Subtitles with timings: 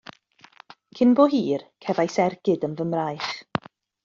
[0.99, 3.31] Cyn bo hir, cefais ergyd yn fy mraich.